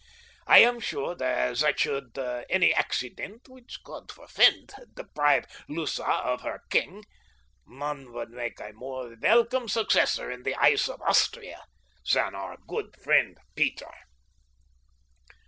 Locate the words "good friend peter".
12.67-13.93